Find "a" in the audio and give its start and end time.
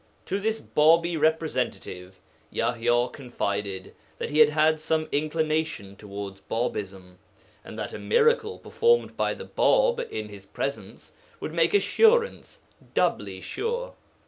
7.93-7.99